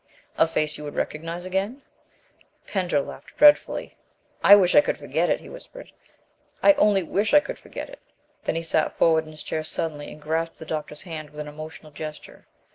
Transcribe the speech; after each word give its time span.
"A 0.35 0.47
face 0.47 0.79
you 0.79 0.83
would 0.85 0.95
recognize 0.95 1.45
again?" 1.45 1.83
Pender 2.65 3.01
laughed 3.01 3.37
dreadfully. 3.37 3.97
"I 4.43 4.55
wish 4.55 4.73
I 4.73 4.81
could 4.81 4.97
forget 4.97 5.29
it," 5.29 5.41
he 5.41 5.47
whispered, 5.47 5.91
"I 6.63 6.73
only 6.73 7.03
wish 7.03 7.35
I 7.35 7.39
could 7.39 7.59
forget 7.59 7.87
it!" 7.87 7.99
Then 8.45 8.55
he 8.55 8.63
sat 8.63 8.93
forward 8.97 9.25
in 9.25 9.29
his 9.31 9.43
chair 9.43 9.63
suddenly, 9.63 10.11
and 10.11 10.19
grasped 10.19 10.57
the 10.57 10.65
doctor's 10.65 11.03
hand 11.03 11.29
with 11.29 11.39
an 11.39 11.47
emotional 11.47 11.91
gesture. 11.91 12.47